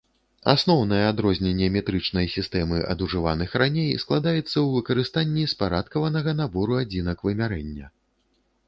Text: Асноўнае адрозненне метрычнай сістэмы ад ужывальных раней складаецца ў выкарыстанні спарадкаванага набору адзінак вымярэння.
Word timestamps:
Асноўнае 0.51 1.01
адрозненне 1.07 1.67
метрычнай 1.75 2.31
сістэмы 2.37 2.81
ад 2.95 3.05
ужывальных 3.09 3.51
раней 3.63 3.91
складаецца 4.05 4.43
ў 4.43 4.65
выкарыстанні 4.79 5.43
спарадкаванага 5.53 6.31
набору 6.43 6.73
адзінак 6.83 7.17
вымярэння. 7.31 7.85